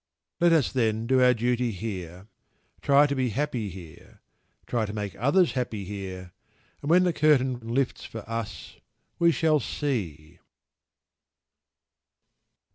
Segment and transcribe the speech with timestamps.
[0.39, 2.25] Let us, then, do our duty here,
[2.81, 4.19] try to be happy here,
[4.65, 6.31] try to make others happy here,
[6.81, 8.77] and when the curtain lifts for us
[9.19, 10.39] we shall see.